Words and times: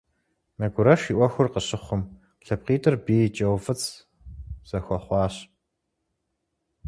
Нэгурэш 0.59 1.01
и 1.11 1.13
Ӏуэхур 1.17 1.47
къыщыхъум, 1.53 2.01
лъэпкъитӀыр 2.45 2.95
бий 3.03 3.27
кӀэуфӀыцӀ 3.35 3.87
зэхуэхъуащ. 4.69 5.35